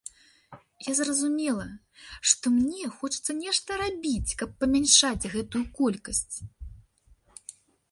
Я 0.85 0.93
зразумела, 0.99 1.65
што 2.31 2.45
мне 2.55 2.89
хочацца 2.97 3.31
нешта 3.43 3.79
рабіць, 3.83 4.33
каб 4.41 4.49
памяншаць 4.65 5.29
гэтую 5.37 5.65
колькасць. 5.79 6.37